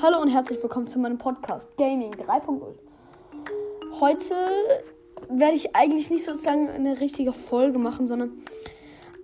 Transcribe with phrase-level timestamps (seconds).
[0.00, 2.62] Hallo und herzlich willkommen zu meinem Podcast Gaming 3.0.
[4.00, 4.34] Heute
[5.28, 8.32] werde ich eigentlich nicht sozusagen eine richtige Folge machen, sondern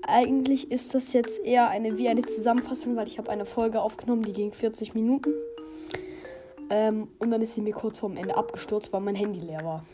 [0.03, 4.23] eigentlich ist das jetzt eher eine wie eine Zusammenfassung, weil ich habe eine Folge aufgenommen,
[4.23, 5.33] die ging 40 Minuten.
[6.71, 9.85] Ähm, und dann ist sie mir kurz vorm Ende abgestürzt, weil mein Handy leer war.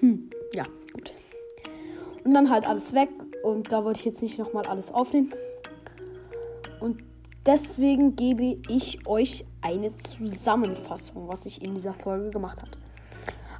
[0.00, 1.12] Hm, ja, gut.
[2.24, 3.08] Und dann halt alles weg
[3.42, 5.32] und da wollte ich jetzt nicht nochmal alles aufnehmen.
[6.80, 7.05] Und
[7.46, 12.70] deswegen gebe ich euch eine Zusammenfassung, was ich in dieser Folge gemacht habe.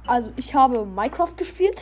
[0.05, 1.81] Also, ich habe Minecraft gespielt.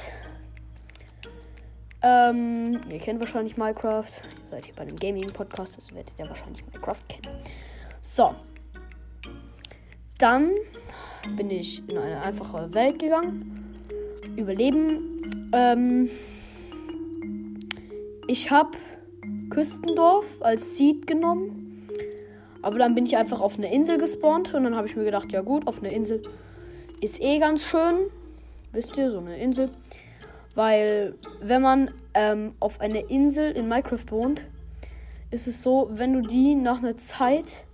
[2.02, 4.04] Ähm, ihr kennt wahrscheinlich Minecraft.
[4.04, 7.36] Ihr seid hier bei einem Gaming-Podcast, also werdet ihr wahrscheinlich Minecraft kennen.
[8.02, 8.36] So.
[10.18, 10.52] Dann
[11.36, 13.76] bin ich in eine einfache Welt gegangen.
[14.36, 15.50] Überleben.
[15.54, 16.10] Ähm,
[18.28, 18.78] ich habe
[19.50, 21.65] Küstendorf als Seed genommen.
[22.66, 25.32] Aber dann bin ich einfach auf eine Insel gespawnt und dann habe ich mir gedacht,
[25.32, 26.24] ja gut, auf eine Insel
[27.00, 28.08] ist eh ganz schön.
[28.72, 29.70] Wisst ihr, so eine Insel.
[30.56, 34.46] Weil wenn man ähm, auf einer Insel in Minecraft wohnt,
[35.30, 37.66] ist es so, wenn du die nach einer Zeit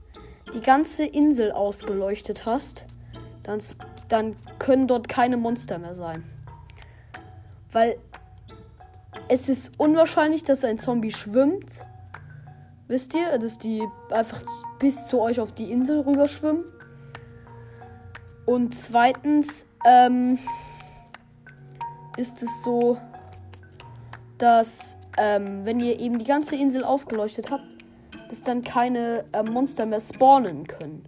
[0.54, 2.86] die ganze Insel ausgeleuchtet hast,
[3.44, 3.60] dann,
[4.10, 6.26] dann können dort keine Monster mehr sein.
[7.72, 7.96] Weil
[9.30, 11.86] es ist unwahrscheinlich, dass ein Zombie schwimmt.
[12.92, 14.42] Wisst ihr, dass die einfach
[14.78, 16.66] bis zu euch auf die Insel rüber schwimmen.
[18.46, 20.38] Und zweitens ähm,
[22.18, 22.98] ist es so,
[24.38, 27.64] dass ähm, wenn ihr eben die ganze Insel ausgeleuchtet habt,
[28.28, 31.06] dass dann keine äh, Monster mehr spawnen können.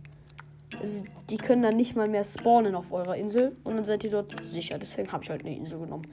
[0.79, 4.11] Also, die können dann nicht mal mehr spawnen auf eurer Insel und dann seid ihr
[4.11, 4.79] dort sicher.
[4.79, 6.07] Deswegen habe ich halt eine Insel genommen.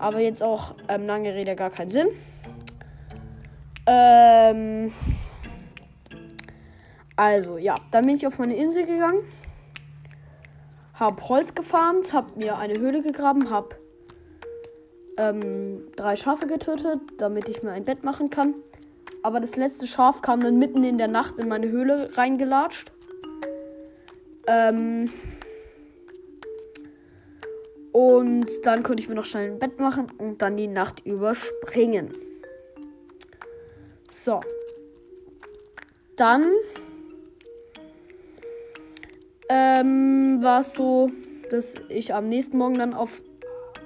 [0.00, 2.08] Aber jetzt auch ähm, lange Rede gar keinen Sinn.
[3.92, 4.92] Ähm,
[7.16, 9.24] also, ja, dann bin ich auf meine Insel gegangen.
[10.94, 13.74] Hab Holz gefarmt, hab mir eine Höhle gegraben, hab
[15.16, 18.54] ähm, drei Schafe getötet, damit ich mir ein Bett machen kann.
[19.24, 22.92] Aber das letzte Schaf kam dann mitten in der Nacht in meine Höhle reingelatscht.
[24.46, 25.06] Ähm,
[27.90, 32.10] und dann konnte ich mir noch schnell ein Bett machen und dann die Nacht überspringen.
[34.10, 34.40] So.
[36.16, 36.52] Dann
[39.48, 41.10] ähm, war es so,
[41.50, 43.22] dass ich am nächsten Morgen dann auf,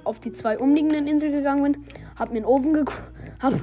[0.03, 1.85] auf die zwei umliegenden Inseln gegangen bin,
[2.17, 2.73] hab mir einen Ofen
[3.39, 3.53] hab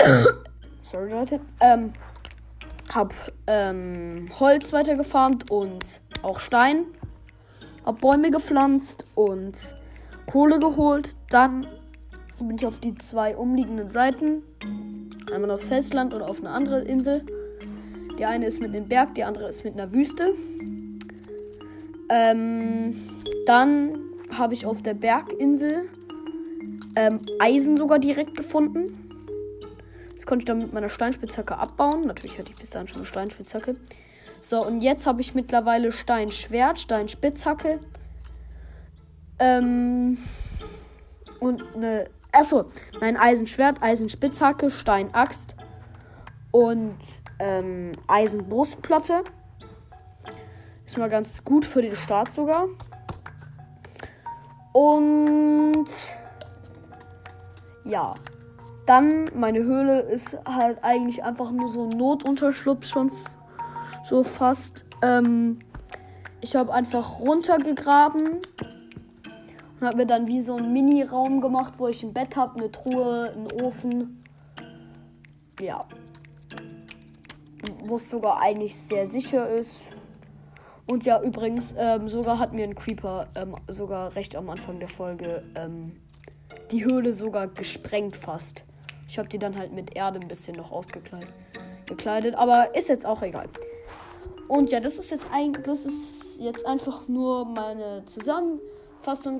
[0.82, 1.92] sorry Leute, ähm,
[2.94, 3.12] hab
[3.46, 6.84] ähm, Holz weitergefarmt und auch Stein
[7.86, 9.76] habe Bäume gepflanzt und
[10.26, 11.16] Kohle geholt.
[11.30, 11.66] Dann
[12.38, 14.42] bin ich auf die zwei umliegenden Seiten.
[15.32, 17.22] Einmal aufs Festland und auf eine andere Insel.
[18.18, 20.34] Die eine ist mit einem Berg, die andere ist mit einer Wüste.
[22.08, 22.96] Ähm,
[23.46, 23.98] dann
[24.36, 25.88] habe ich auf der Berginsel
[26.94, 28.84] ähm, Eisen sogar direkt gefunden.
[30.14, 32.00] Das konnte ich dann mit meiner Steinspitzhacke abbauen.
[32.02, 33.76] Natürlich hatte ich bis dahin schon eine Steinspitzhacke.
[34.40, 37.80] So, und jetzt habe ich mittlerweile Steinschwert, Steinspitzhacke.
[39.38, 40.18] Ähm.
[41.38, 42.08] Und eine.
[42.38, 42.66] Achso,
[43.00, 45.56] nein, Eisenschwert, Eisenspitzhacke, Steinaxt
[46.50, 46.98] und
[47.38, 49.24] ähm, Eisenbrustplatte.
[50.84, 52.68] Ist mal ganz gut für den Start sogar.
[54.74, 55.86] Und
[57.86, 58.12] ja,
[58.84, 63.10] dann meine Höhle ist halt eigentlich einfach nur so ein Notunterschlupf schon
[64.04, 64.84] so fast.
[65.00, 65.60] Ähm,
[66.42, 68.40] ich habe einfach runtergegraben
[69.80, 72.72] und habe mir dann wie so einen Mini-Raum gemacht, wo ich ein Bett habe, eine
[72.72, 74.22] Truhe, einen Ofen.
[75.60, 75.86] Ja.
[77.84, 79.80] Wo es sogar eigentlich sehr sicher ist.
[80.86, 84.88] Und ja, übrigens, ähm, sogar hat mir ein Creeper ähm, sogar recht am Anfang der
[84.88, 85.96] Folge ähm,
[86.70, 88.64] die Höhle sogar gesprengt fast.
[89.08, 92.34] Ich habe die dann halt mit Erde ein bisschen noch ausgekleidet.
[92.36, 93.48] Aber ist jetzt auch egal.
[94.48, 98.75] Und ja, das ist jetzt eigentlich, das ist jetzt einfach nur meine Zusammenfassung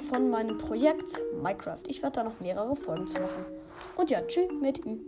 [0.01, 1.81] von meinem Projekt Minecraft.
[1.89, 3.45] Ich werde da noch mehrere Folgen zu machen.
[3.97, 4.99] Und ja, tschüss mit Ü.